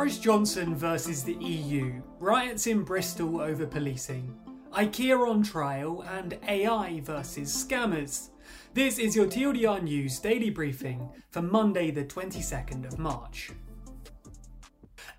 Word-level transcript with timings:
Boris 0.00 0.18
Johnson 0.18 0.74
versus 0.74 1.22
the 1.22 1.34
EU, 1.34 2.00
riots 2.18 2.66
in 2.66 2.84
Bristol 2.84 3.38
over 3.38 3.66
policing, 3.66 4.34
IKEA 4.72 5.28
on 5.28 5.42
trial, 5.42 6.02
and 6.08 6.38
AI 6.48 7.00
versus 7.00 7.50
scammers. 7.50 8.30
This 8.72 8.98
is 8.98 9.14
your 9.14 9.26
TLDR 9.26 9.82
News 9.82 10.18
daily 10.18 10.48
briefing 10.48 11.06
for 11.28 11.42
Monday, 11.42 11.90
the 11.90 12.02
22nd 12.02 12.90
of 12.90 12.98
March. 12.98 13.50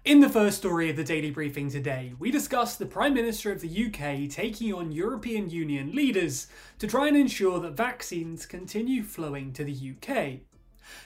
In 0.04 0.20
the 0.20 0.30
first 0.30 0.58
story 0.58 0.90
of 0.90 0.96
the 0.96 1.04
daily 1.04 1.30
briefing 1.30 1.70
today, 1.70 2.16
we 2.18 2.32
discuss 2.32 2.76
the 2.76 2.88
Prime 2.88 3.14
Minister 3.14 3.52
of 3.52 3.62
the 3.62 3.86
UK 3.86 4.28
taking 4.32 4.74
on 4.74 4.92
European 4.92 5.48
Union 5.52 5.92
leaders 5.92 6.48
to 6.80 6.88
try 6.88 7.08
and 7.08 7.16
ensure 7.16 7.60
that 7.60 7.78
vaccines 7.78 8.48
continue 8.48 9.04
flowing 9.04 9.54
to 9.54 9.64
the 9.64 9.94
UK. 9.94 10.40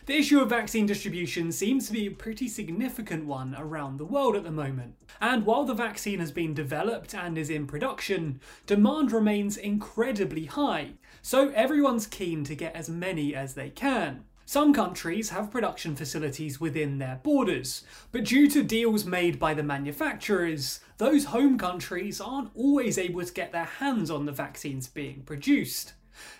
The 0.05 0.17
issue 0.17 0.39
of 0.39 0.49
vaccine 0.49 0.85
distribution 0.85 1.51
seems 1.51 1.87
to 1.87 1.93
be 1.93 2.07
a 2.07 2.11
pretty 2.11 2.47
significant 2.47 3.25
one 3.25 3.55
around 3.57 3.97
the 3.97 4.05
world 4.05 4.35
at 4.35 4.43
the 4.43 4.51
moment. 4.51 4.95
And 5.19 5.45
while 5.45 5.65
the 5.65 5.73
vaccine 5.73 6.19
has 6.19 6.31
been 6.31 6.53
developed 6.53 7.13
and 7.13 7.37
is 7.37 7.49
in 7.49 7.67
production, 7.67 8.39
demand 8.65 9.11
remains 9.11 9.57
incredibly 9.57 10.45
high, 10.45 10.93
so 11.21 11.49
everyone's 11.49 12.07
keen 12.07 12.43
to 12.45 12.55
get 12.55 12.75
as 12.75 12.89
many 12.89 13.35
as 13.35 13.53
they 13.53 13.69
can. 13.69 14.25
Some 14.47 14.73
countries 14.73 15.29
have 15.31 15.49
production 15.49 15.95
facilities 15.95 16.61
within 16.61 16.99
their 16.99 17.19
borders, 17.23 17.83
but 18.11 18.25
due 18.25 18.47
to 18.51 18.61
deals 18.61 19.03
made 19.03 19.39
by 19.39 19.55
the 19.55 19.63
manufacturers, 19.63 20.81
those 20.99 21.25
home 21.25 21.57
countries 21.57 22.21
aren't 22.21 22.55
always 22.55 22.99
able 22.99 23.25
to 23.25 23.33
get 23.33 23.51
their 23.51 23.65
hands 23.65 24.11
on 24.11 24.25
the 24.25 24.31
vaccines 24.31 24.87
being 24.87 25.23
produced. 25.23 25.93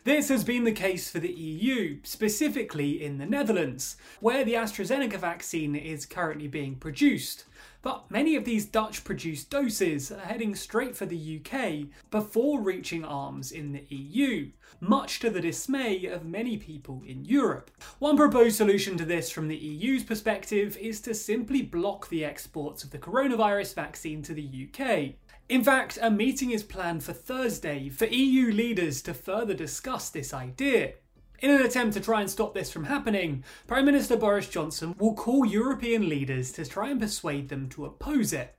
This 0.04 0.30
has 0.30 0.44
been 0.44 0.64
the 0.64 0.72
case 0.72 1.10
for 1.10 1.20
the 1.20 1.32
EU, 1.32 1.98
specifically 2.04 3.04
in 3.04 3.18
the 3.18 3.26
Netherlands, 3.26 3.98
where 4.20 4.44
the 4.44 4.54
AstraZeneca 4.54 5.18
vaccine 5.18 5.76
is 5.76 6.06
currently 6.06 6.48
being 6.48 6.76
produced. 6.76 7.46
But 7.86 8.10
many 8.10 8.36
of 8.36 8.46
these 8.46 8.66
Dutch 8.66 9.04
produced 9.04 9.52
doses 9.52 10.12
are 10.12 10.18
heading 10.18 10.56
straight 10.56 10.98
for 10.98 11.06
the 11.06 11.40
UK 11.40 11.86
before 12.10 12.60
reaching 12.60 13.06
arms 13.06 13.52
in 13.52 13.74
the 13.74 13.86
EU, 13.96 14.50
much 14.80 15.20
to 15.20 15.30
the 15.30 15.40
dismay 15.40 16.06
of 16.06 16.26
many 16.26 16.58
people 16.58 17.04
in 17.06 17.26
Europe. 17.26 17.70
One 18.00 18.18
proposed 18.18 18.56
solution 18.56 18.98
to 18.98 19.06
this 19.06 19.30
from 19.30 19.50
the 19.50 19.56
EU's 19.56 20.04
perspective 20.04 20.76
is 20.78 21.00
to 21.02 21.14
simply 21.14 21.62
block 21.62 22.10
the 22.10 22.26
exports 22.26 22.84
of 22.84 22.90
the 22.90 22.98
coronavirus 22.98 23.76
vaccine 23.76 24.24
to 24.24 24.34
the 24.34 24.68
UK. 24.68 25.14
In 25.48 25.64
fact, 25.64 26.00
a 26.02 26.10
meeting 26.10 26.50
is 26.50 26.64
planned 26.64 27.04
for 27.04 27.14
Thursday 27.14 27.90
for 27.90 28.06
EU 28.06 28.52
leaders 28.52 29.04
to 29.04 29.14
further 29.14 29.54
discuss 29.54 30.10
this 30.10 30.34
idea. 30.34 30.94
In 31.42 31.52
an 31.52 31.62
attempt 31.62 31.94
to 31.96 32.00
try 32.00 32.22
and 32.22 32.30
stop 32.30 32.54
this 32.54 32.72
from 32.72 32.86
happening, 32.86 33.44
Prime 33.68 33.86
Minister 33.86 34.16
Boris 34.16 34.48
Johnson 34.48 34.96
will 34.98 35.14
call 35.14 35.46
European 35.46 36.08
leaders 36.08 36.52
to 36.54 36.66
try 36.66 36.90
and 36.90 37.00
persuade 37.00 37.50
them 37.50 37.68
to 37.70 37.86
oppose 37.86 38.32
it. 38.32 38.56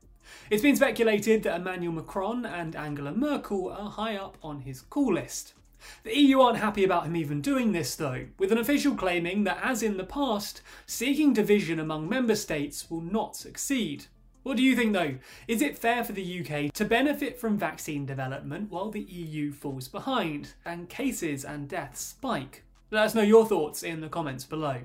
It's 0.51 0.63
been 0.63 0.77
speculated 0.77 1.43
that 1.45 1.61
Emmanuel 1.61 1.95
Macron 1.95 2.45
and 2.45 2.77
Angela 2.77 3.13
Merkel 3.13 3.71
are 3.71 3.91
high 3.91 4.17
up 4.17 4.37
on 4.43 4.61
his 4.61 4.83
call 4.83 5.15
list. 5.15 5.55
The 6.03 6.17
EU 6.17 6.41
aren't 6.41 6.59
happy 6.59 6.85
about 6.85 7.07
him 7.07 7.17
even 7.17 7.41
doing 7.41 7.73
this 7.73 7.95
though, 7.97 8.27
with 8.39 8.53
an 8.53 8.59
official 8.59 8.95
claiming 8.95 9.45
that 9.45 9.61
as 9.63 9.83
in 9.83 9.97
the 9.97 10.05
past, 10.05 10.61
seeking 10.85 11.33
division 11.33 11.81
among 11.81 12.09
member 12.09 12.37
states 12.37 12.91
will 12.91 13.01
not 13.01 13.37
succeed. 13.37 14.07
What 14.43 14.57
do 14.57 14.63
you 14.63 14.77
think 14.77 14.93
though? 14.93 15.17
Is 15.49 15.63
it 15.63 15.79
fair 15.79 16.05
for 16.05 16.13
the 16.13 16.41
UK 16.41 16.73
to 16.75 16.85
benefit 16.85 17.41
from 17.41 17.59
vaccine 17.59 18.05
development 18.05 18.71
while 18.71 18.91
the 18.91 19.01
EU 19.01 19.51
falls 19.51 19.89
behind 19.89 20.55
and 20.65 20.89
cases 20.89 21.45
and 21.45 21.69
deaths 21.69 22.01
spike? 22.01 22.63
Let 22.93 23.07
us 23.07 23.15
know 23.17 23.23
your 23.23 23.45
thoughts 23.45 23.83
in 23.83 24.01
the 24.01 24.09
comments 24.09 24.45
below. 24.45 24.83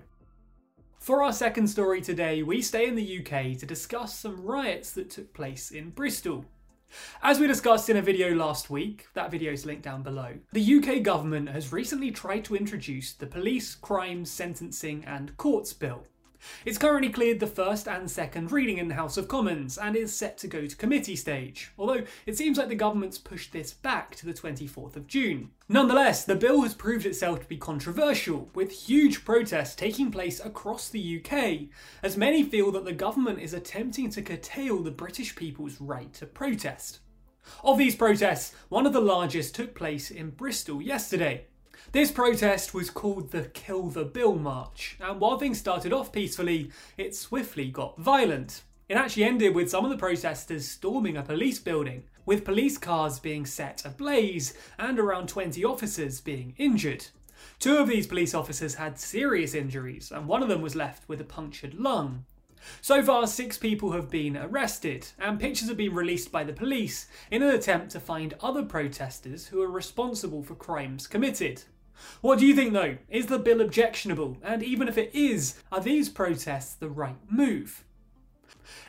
For 0.98 1.22
our 1.22 1.32
second 1.32 1.68
story 1.68 2.02
today, 2.02 2.42
we 2.42 2.64
stay 2.64 2.88
in 2.88 2.96
the 2.96 3.20
UK 3.20 3.56
to 3.60 3.66
discuss 3.68 4.18
some 4.18 4.42
riots 4.42 4.92
that 4.94 5.12
took 5.12 5.32
place 5.36 5.70
in 5.70 5.92
Bristol. 5.92 6.46
As 7.22 7.40
we 7.40 7.46
discussed 7.46 7.92
in 7.92 7.98
a 7.98 8.02
video 8.02 8.34
last 8.34 8.72
week, 8.72 9.06
that 9.14 9.30
video 9.30 9.52
is 9.52 9.68
linked 9.68 9.84
down 9.84 10.02
below, 10.02 10.34
the 10.52 10.78
UK 10.80 11.04
government 11.04 11.50
has 11.50 11.72
recently 11.72 12.10
tried 12.10 12.44
to 12.46 12.56
introduce 12.56 13.14
the 13.14 13.28
Police, 13.28 13.76
Crime, 13.76 14.26
Sentencing 14.26 15.06
and 15.06 15.38
Courts 15.38 15.72
Bill. 15.72 16.04
It's 16.66 16.78
currently 16.78 17.10
cleared 17.10 17.40
the 17.40 17.48
first 17.48 17.88
and 17.88 18.10
second 18.10 18.52
reading 18.52 18.78
in 18.78 18.88
the 18.88 18.96
House 18.96 19.18
of 19.18 19.28
Commons 19.28 19.78
and 19.78 19.96
is 19.96 20.14
set 20.16 20.38
to 20.40 20.48
go 20.48 20.66
to 20.66 20.76
committee 20.76 21.16
stage, 21.16 21.72
although 21.78 22.04
it 22.26 22.38
seems 22.38 22.58
like 22.58 22.70
the 22.70 22.76
government's 22.76 23.18
pushed 23.18 23.52
this 23.52 23.74
back 23.74 24.16
to 24.16 24.26
the 24.26 24.34
24th 24.34 24.96
of 24.96 25.08
June. 25.08 25.52
Nonetheless, 25.68 26.26
the 26.26 26.36
bill 26.36 26.62
has 26.62 26.74
proved 26.74 27.06
itself 27.06 27.42
to 27.42 27.48
be 27.48 27.58
controversial, 27.58 28.50
with 28.54 28.72
huge 28.72 29.24
protests 29.24 29.76
taking 29.76 30.12
place 30.12 30.44
across 30.44 30.90
the 30.90 31.24
UK, 31.24 31.70
as 32.04 32.18
many 32.18 32.44
feel 32.44 32.72
that 32.72 32.86
the 32.86 32.94
government 32.94 33.40
is 33.40 33.54
attempting 33.54 34.10
to 34.10 34.22
curtail 34.22 34.84
the 34.84 34.92
British 34.92 35.36
people's 35.36 35.80
right 35.80 36.14
to 36.14 36.26
protest. 36.26 37.00
Of 37.64 37.78
these 37.78 37.96
protests, 37.96 38.54
one 38.70 38.86
of 38.86 38.94
the 38.94 39.02
largest 39.02 39.56
took 39.56 39.74
place 39.74 40.12
in 40.12 40.30
Bristol 40.30 40.82
yesterday, 40.82 41.46
this 41.92 42.12
protest 42.12 42.74
was 42.74 42.90
called 42.90 43.32
the 43.32 43.44
Kill 43.44 43.88
the 43.88 44.06
Bill 44.06 44.36
March, 44.36 44.98
and 45.00 45.20
while 45.20 45.38
things 45.38 45.60
started 45.60 45.92
off 45.92 46.12
peacefully, 46.12 46.72
it 46.98 47.16
swiftly 47.16 47.70
got 47.70 47.98
violent. 47.98 48.64
It 48.88 48.96
actually 48.96 49.26
ended 49.26 49.56
with 49.56 49.70
some 49.70 49.84
of 49.84 49.92
the 49.92 49.98
protesters 49.98 50.68
storming 50.68 51.18
a 51.18 51.24
police 51.24 51.60
building, 51.60 52.04
with 52.26 52.46
police 52.46 52.78
cars 52.78 53.20
being 53.20 53.46
set 53.46 53.84
ablaze 53.86 54.54
and 54.78 55.00
around 55.00 55.28
20 55.28 55.64
officers 55.66 56.22
being 56.22 56.54
injured. 56.58 57.08
Two 57.60 57.78
of 57.78 57.90
these 57.90 58.08
police 58.08 58.34
officers 58.34 58.76
had 58.76 59.00
serious 59.00 59.54
injuries, 59.54 60.12
and 60.12 60.28
one 60.28 60.44
of 60.44 60.50
them 60.50 60.62
was 60.62 60.76
left 60.76 61.08
with 61.10 61.20
a 61.22 61.26
punctured 61.26 61.74
lung. 61.74 62.26
So 62.82 63.02
far, 63.02 63.28
six 63.28 63.58
people 63.58 63.92
have 63.92 64.10
been 64.10 64.38
arrested, 64.38 65.08
and 65.20 65.40
pictures 65.40 65.68
have 65.68 65.78
been 65.78 65.94
released 65.94 66.32
by 66.32 66.44
the 66.44 66.54
police 66.54 67.08
in 67.30 67.42
an 67.44 67.50
attempt 67.50 67.92
to 67.92 68.00
find 68.00 68.36
other 68.42 68.64
protesters 68.64 69.48
who 69.48 69.62
are 69.62 69.70
responsible 69.70 70.44
for 70.44 70.56
crimes 70.56 71.08
committed. 71.08 71.64
What 72.22 72.40
do 72.40 72.46
you 72.46 72.56
think 72.56 72.74
though? 72.74 72.98
Is 73.10 73.28
the 73.28 73.40
bill 73.40 73.62
objectionable? 73.62 74.38
And 74.42 74.64
even 74.64 74.88
if 74.88 74.98
it 74.98 75.12
is, 75.14 75.62
are 75.72 75.82
these 75.82 76.10
protests 76.10 76.74
the 76.74 76.90
right 76.90 77.18
move? 77.30 77.84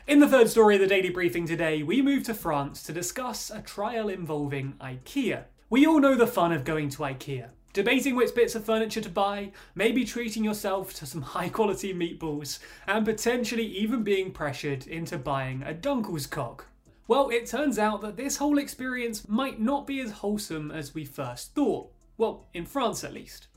In 0.07 0.19
the 0.19 0.27
third 0.27 0.49
story 0.49 0.75
of 0.75 0.81
the 0.81 0.87
daily 0.87 1.09
briefing 1.09 1.45
today, 1.45 1.83
we 1.83 2.01
move 2.01 2.23
to 2.23 2.33
France 2.33 2.83
to 2.83 2.93
discuss 2.93 3.49
a 3.49 3.61
trial 3.61 4.09
involving 4.09 4.73
IKEA. 4.81 5.45
We 5.69 5.85
all 5.85 5.99
know 5.99 6.15
the 6.15 6.27
fun 6.27 6.51
of 6.51 6.65
going 6.65 6.89
to 6.89 7.03
IKEA. 7.03 7.49
Debating 7.73 8.15
which 8.15 8.35
bits 8.35 8.53
of 8.53 8.63
furniture 8.63 9.01
to 9.01 9.09
buy, 9.09 9.51
maybe 9.73 10.05
treating 10.05 10.43
yourself 10.43 10.93
to 10.93 11.07
some 11.07 11.21
high 11.33 11.49
quality 11.49 11.91
meatballs, 11.91 12.59
and 12.85 13.03
potentially 13.03 13.65
even 13.65 14.03
being 14.03 14.31
pressured 14.31 14.85
into 14.85 15.17
buying 15.17 15.63
a 15.63 15.73
Djungelskog. 15.73 16.61
Well, 17.07 17.29
it 17.29 17.47
turns 17.47 17.79
out 17.79 18.01
that 18.01 18.15
this 18.15 18.37
whole 18.37 18.59
experience 18.59 19.27
might 19.27 19.59
not 19.59 19.87
be 19.87 19.99
as 19.99 20.11
wholesome 20.11 20.71
as 20.71 20.93
we 20.93 21.03
first 21.03 21.55
thought. 21.55 21.91
Well, 22.15 22.45
in 22.53 22.65
France 22.65 23.03
at 23.03 23.13
least. 23.13 23.47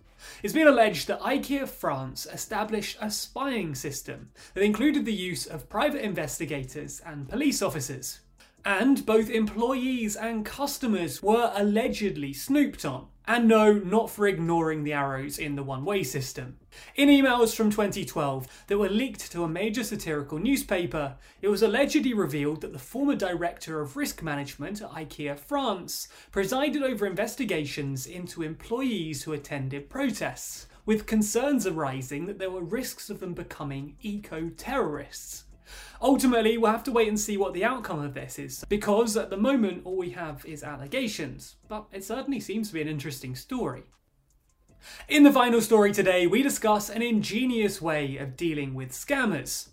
It's 0.43 0.55
been 0.55 0.67
alleged 0.67 1.09
that 1.09 1.21
IKEA 1.21 1.69
France 1.69 2.27
established 2.33 2.97
a 3.03 3.11
spying 3.11 3.75
system 3.75 4.31
that 4.55 4.65
included 4.65 5.05
the 5.05 5.13
use 5.13 5.47
of 5.47 5.69
private 5.69 6.03
investigators 6.03 7.01
and 7.05 7.29
police 7.29 7.61
officers. 7.61 8.21
And 8.65 9.05
both 9.05 9.31
employees 9.31 10.17
and 10.17 10.45
customers 10.45 11.23
were 11.23 11.53
allegedly 11.55 12.33
snooped 12.33 12.85
on. 12.85 13.09
And 13.29 13.49
no, 13.49 13.73
not 13.73 14.09
for 14.09 14.29
ignoring 14.29 14.85
the 14.85 14.93
arrows 14.93 15.37
in 15.39 15.57
the 15.57 15.65
one 15.65 15.85
way 15.85 16.05
system. 16.05 16.59
In 16.95 17.09
emails 17.09 17.57
from 17.57 17.71
2012 17.71 18.47
that 18.69 18.79
were 18.79 18.89
leaked 18.89 19.33
to 19.33 19.43
a 19.43 19.49
major 19.49 19.83
satirical 19.83 20.39
newspaper, 20.39 21.17
it 21.43 21.49
was 21.49 21.61
allegedly 21.61 22.15
revealed 22.15 22.61
that 22.61 22.73
the 22.73 22.79
former 22.79 23.17
director 23.17 23.81
of 23.81 23.97
risk 23.97 24.23
management 24.23 24.81
at 24.81 24.91
IKEA 24.91 25.37
France 25.37 26.07
presided 26.31 26.85
over 26.85 27.05
investigations 27.05 28.07
into 28.07 28.45
employees 28.45 29.25
who 29.25 29.33
attended 29.33 29.91
protests, 29.91 30.69
with 30.85 31.07
concerns 31.07 31.67
arising 31.67 32.27
that 32.27 32.39
there 32.39 32.51
were 32.51 32.63
risks 32.63 33.11
of 33.11 33.19
them 33.19 33.35
becoming 33.35 33.97
eco 34.03 34.51
terrorists. 34.51 35.46
Ultimately, 36.01 36.59
we'll 36.59 36.71
have 36.71 36.85
to 36.85 36.93
wait 36.93 37.09
and 37.09 37.19
see 37.19 37.37
what 37.37 37.55
the 37.55 37.65
outcome 37.65 38.01
of 38.01 38.15
this 38.15 38.39
is, 38.39 38.65
because 38.69 39.17
at 39.17 39.31
the 39.31 39.37
moment 39.37 39.83
all 39.85 39.97
we 39.97 40.11
have 40.11 40.45
is 40.45 40.63
allegations, 40.63 41.57
but 41.69 41.87
it 41.93 42.05
certainly 42.05 42.41
seems 42.41 42.69
to 42.69 42.75
be 42.75 42.83
an 42.83 42.89
interesting 42.89 43.35
story. 43.35 43.85
In 45.09 45.23
the 45.23 45.33
final 45.33 45.61
story 45.61 45.93
today, 45.93 46.27
we 46.27 46.43
discuss 46.43 46.91
an 46.91 47.03
ingenious 47.03 47.81
way 47.81 48.17
of 48.19 48.37
dealing 48.37 48.75
with 48.75 48.93
scammers. 48.93 49.71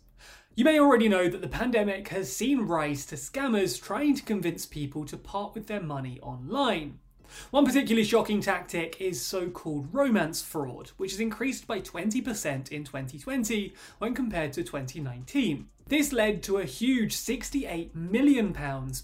You 0.55 0.65
may 0.65 0.79
already 0.79 1.09
know 1.09 1.29
that 1.29 1.41
the 1.41 1.47
pandemic 1.47 2.09
has 2.09 2.31
seen 2.31 2.61
rise 2.61 3.05
to 3.07 3.15
scammers 3.15 3.81
trying 3.81 4.15
to 4.15 4.23
convince 4.23 4.65
people 4.65 5.03
to 5.05 5.17
part 5.17 5.55
with 5.55 5.67
their 5.67 5.81
money 5.81 6.19
online. 6.21 6.99
One 7.49 7.65
particularly 7.65 8.03
shocking 8.03 8.41
tactic 8.41 8.99
is 8.99 9.19
so 9.19 9.49
called 9.49 9.91
romance 9.91 10.41
fraud, 10.41 10.91
which 10.97 11.11
has 11.11 11.19
increased 11.19 11.65
by 11.65 11.81
20% 11.81 12.71
in 12.71 12.83
2020 12.83 13.73
when 13.97 14.13
compared 14.13 14.53
to 14.53 14.63
2019. 14.63 15.67
This 15.87 16.13
led 16.13 16.41
to 16.43 16.57
a 16.57 16.65
huge 16.65 17.15
£68 17.15 17.93
million 17.93 18.55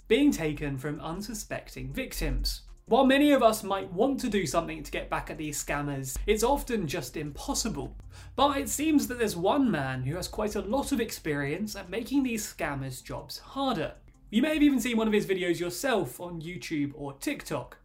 being 0.08 0.32
taken 0.32 0.78
from 0.78 1.00
unsuspecting 1.00 1.92
victims. 1.92 2.62
While 2.86 3.04
many 3.04 3.32
of 3.32 3.42
us 3.42 3.62
might 3.62 3.92
want 3.92 4.18
to 4.20 4.28
do 4.28 4.46
something 4.46 4.82
to 4.82 4.90
get 4.90 5.10
back 5.10 5.30
at 5.30 5.38
these 5.38 5.62
scammers, 5.62 6.16
it's 6.26 6.42
often 6.42 6.88
just 6.88 7.16
impossible. 7.16 7.96
But 8.34 8.56
it 8.56 8.68
seems 8.68 9.06
that 9.06 9.18
there's 9.18 9.36
one 9.36 9.70
man 9.70 10.02
who 10.02 10.16
has 10.16 10.26
quite 10.26 10.56
a 10.56 10.62
lot 10.62 10.90
of 10.90 11.00
experience 11.00 11.76
at 11.76 11.90
making 11.90 12.22
these 12.22 12.52
scammers' 12.52 13.04
jobs 13.04 13.38
harder. 13.38 13.92
You 14.30 14.42
may 14.42 14.54
have 14.54 14.62
even 14.62 14.80
seen 14.80 14.96
one 14.96 15.06
of 15.06 15.12
his 15.12 15.26
videos 15.26 15.60
yourself 15.60 16.20
on 16.20 16.40
YouTube 16.40 16.92
or 16.94 17.12
TikTok. 17.12 17.76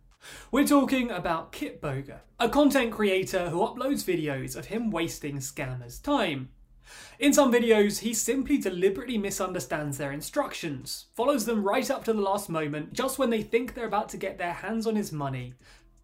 We're 0.51 0.65
talking 0.65 1.11
about 1.11 1.51
Kitboga, 1.51 2.21
a 2.39 2.49
content 2.49 2.91
creator 2.91 3.49
who 3.49 3.59
uploads 3.59 4.03
videos 4.03 4.55
of 4.55 4.65
him 4.65 4.89
wasting 4.89 5.37
scammers' 5.37 6.01
time. 6.01 6.49
In 7.19 7.33
some 7.33 7.51
videos, 7.51 7.99
he 7.99 8.13
simply 8.13 8.57
deliberately 8.57 9.17
misunderstands 9.17 9.97
their 9.97 10.11
instructions, 10.11 11.05
follows 11.13 11.45
them 11.45 11.63
right 11.63 11.89
up 11.89 12.03
to 12.05 12.13
the 12.13 12.21
last 12.21 12.49
moment, 12.49 12.93
just 12.93 13.17
when 13.17 13.29
they 13.29 13.41
think 13.41 13.73
they're 13.73 13.85
about 13.85 14.09
to 14.09 14.17
get 14.17 14.37
their 14.37 14.53
hands 14.53 14.85
on 14.85 14.95
his 14.95 15.11
money, 15.11 15.53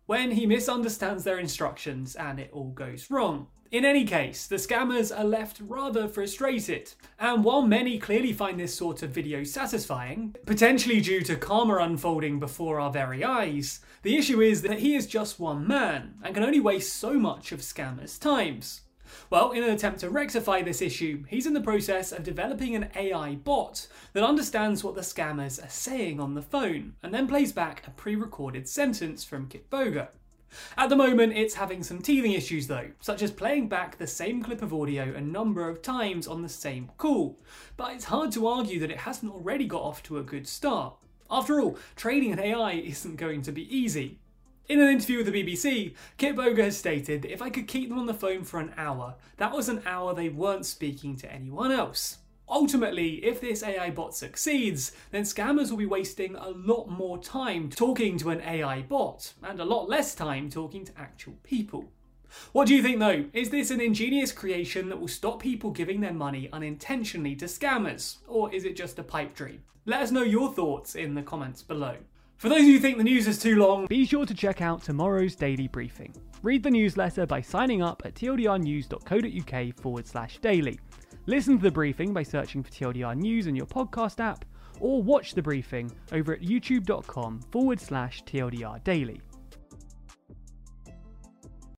when 0.05 0.31
he 0.31 0.45
misunderstands 0.45 1.23
their 1.23 1.39
instructions 1.39 2.15
and 2.15 2.39
it 2.39 2.49
all 2.53 2.71
goes 2.71 3.09
wrong. 3.09 3.47
In 3.71 3.85
any 3.85 4.03
case, 4.03 4.47
the 4.47 4.57
scammers 4.57 5.17
are 5.17 5.23
left 5.23 5.61
rather 5.61 6.09
frustrated, 6.09 6.91
and 7.17 7.41
while 7.41 7.61
many 7.61 7.97
clearly 7.97 8.33
find 8.33 8.59
this 8.59 8.75
sort 8.75 9.01
of 9.01 9.11
video 9.11 9.45
satisfying, 9.45 10.35
potentially 10.45 10.99
due 10.99 11.21
to 11.21 11.37
karma 11.37 11.77
unfolding 11.77 12.37
before 12.37 12.81
our 12.81 12.91
very 12.91 13.23
eyes, 13.23 13.79
the 14.01 14.17
issue 14.17 14.41
is 14.41 14.61
that 14.63 14.79
he 14.79 14.95
is 14.95 15.07
just 15.07 15.39
one 15.39 15.65
man 15.65 16.15
and 16.21 16.35
can 16.35 16.43
only 16.43 16.59
waste 16.59 16.97
so 16.97 17.13
much 17.13 17.53
of 17.53 17.61
scammers' 17.61 18.19
times. 18.19 18.81
Well, 19.29 19.51
in 19.51 19.63
an 19.63 19.69
attempt 19.69 19.99
to 20.01 20.09
rectify 20.09 20.61
this 20.61 20.81
issue, 20.81 21.23
he's 21.27 21.45
in 21.45 21.53
the 21.53 21.61
process 21.61 22.11
of 22.11 22.23
developing 22.23 22.75
an 22.75 22.89
AI 22.95 23.35
bot 23.35 23.87
that 24.13 24.23
understands 24.23 24.83
what 24.83 24.95
the 24.95 25.01
scammers 25.01 25.63
are 25.63 25.69
saying 25.69 26.19
on 26.19 26.33
the 26.33 26.41
phone 26.41 26.95
and 27.03 27.13
then 27.13 27.27
plays 27.27 27.51
back 27.51 27.85
a 27.87 27.91
pre 27.91 28.15
recorded 28.15 28.67
sentence 28.67 29.23
from 29.23 29.47
Kitboga. 29.47 30.09
At 30.77 30.89
the 30.89 30.95
moment, 30.95 31.33
it's 31.33 31.53
having 31.53 31.81
some 31.81 32.01
teething 32.01 32.33
issues 32.33 32.67
though, 32.67 32.91
such 32.99 33.21
as 33.21 33.31
playing 33.31 33.69
back 33.69 33.97
the 33.97 34.07
same 34.07 34.43
clip 34.43 34.61
of 34.61 34.73
audio 34.73 35.13
a 35.13 35.21
number 35.21 35.69
of 35.69 35.81
times 35.81 36.27
on 36.27 36.41
the 36.41 36.49
same 36.49 36.91
call, 36.97 37.39
but 37.77 37.93
it's 37.93 38.05
hard 38.05 38.31
to 38.33 38.47
argue 38.47 38.79
that 38.79 38.91
it 38.91 38.99
hasn't 38.99 39.31
already 39.31 39.65
got 39.65 39.81
off 39.81 40.03
to 40.03 40.17
a 40.17 40.23
good 40.23 40.47
start. 40.47 40.95
After 41.29 41.61
all, 41.61 41.77
training 41.95 42.33
an 42.33 42.39
AI 42.39 42.73
isn't 42.73 43.15
going 43.15 43.41
to 43.43 43.53
be 43.53 43.73
easy, 43.75 44.19
in 44.67 44.79
an 44.79 44.89
interview 44.89 45.17
with 45.17 45.31
the 45.31 45.43
BBC, 45.43 45.95
Kitboga 46.17 46.63
has 46.63 46.77
stated 46.77 47.21
that 47.21 47.33
if 47.33 47.41
I 47.41 47.49
could 47.49 47.67
keep 47.67 47.89
them 47.89 47.99
on 47.99 48.05
the 48.05 48.13
phone 48.13 48.43
for 48.43 48.59
an 48.59 48.73
hour, 48.77 49.15
that 49.37 49.53
was 49.53 49.69
an 49.69 49.81
hour 49.85 50.13
they 50.13 50.29
weren't 50.29 50.65
speaking 50.65 51.15
to 51.17 51.31
anyone 51.31 51.71
else. 51.71 52.19
Ultimately, 52.47 53.23
if 53.25 53.39
this 53.39 53.63
AI 53.63 53.89
bot 53.91 54.15
succeeds, 54.15 54.91
then 55.11 55.23
scammers 55.23 55.69
will 55.69 55.77
be 55.77 55.85
wasting 55.85 56.35
a 56.35 56.49
lot 56.49 56.89
more 56.89 57.17
time 57.17 57.69
talking 57.69 58.17
to 58.17 58.29
an 58.29 58.41
AI 58.41 58.81
bot, 58.81 59.33
and 59.41 59.59
a 59.59 59.65
lot 59.65 59.89
less 59.89 60.13
time 60.15 60.49
talking 60.49 60.83
to 60.85 60.91
actual 60.97 61.37
people. 61.43 61.91
What 62.51 62.67
do 62.67 62.75
you 62.75 62.81
think 62.81 62.99
though? 62.99 63.25
Is 63.33 63.49
this 63.49 63.71
an 63.71 63.81
ingenious 63.81 64.31
creation 64.31 64.89
that 64.89 64.99
will 64.99 65.07
stop 65.07 65.41
people 65.41 65.71
giving 65.71 66.01
their 66.01 66.13
money 66.13 66.49
unintentionally 66.53 67.35
to 67.35 67.45
scammers? 67.45 68.17
Or 68.27 68.53
is 68.53 68.63
it 68.63 68.75
just 68.75 68.99
a 68.99 69.03
pipe 69.03 69.35
dream? 69.35 69.63
Let 69.85 70.01
us 70.01 70.11
know 70.11 70.23
your 70.23 70.53
thoughts 70.53 70.95
in 70.95 71.15
the 71.15 71.23
comments 71.23 71.61
below. 71.61 71.97
For 72.41 72.49
those 72.49 72.61
of 72.61 72.65
you 72.65 72.73
who 72.73 72.79
think 72.79 72.97
the 72.97 73.03
news 73.03 73.27
is 73.27 73.37
too 73.37 73.57
long, 73.57 73.85
be 73.85 74.03
sure 74.03 74.25
to 74.25 74.33
check 74.33 74.63
out 74.63 74.81
tomorrow's 74.81 75.35
daily 75.35 75.67
briefing. 75.67 76.11
Read 76.41 76.63
the 76.63 76.71
newsletter 76.71 77.27
by 77.27 77.39
signing 77.39 77.83
up 77.83 78.01
at 78.03 78.15
tldrnews.co.uk 78.15 79.79
forward 79.79 80.07
slash 80.07 80.39
daily. 80.39 80.79
Listen 81.27 81.57
to 81.57 81.61
the 81.61 81.69
briefing 81.69 82.13
by 82.13 82.23
searching 82.23 82.63
for 82.63 82.71
TLDR 82.71 83.15
News 83.15 83.45
in 83.45 83.55
your 83.55 83.67
podcast 83.67 84.19
app, 84.19 84.43
or 84.79 85.03
watch 85.03 85.35
the 85.35 85.41
briefing 85.43 85.91
over 86.13 86.33
at 86.33 86.41
youtube.com 86.41 87.41
forward 87.51 87.79
slash 87.79 88.23
TLDR 88.23 88.83
daily. 88.83 89.21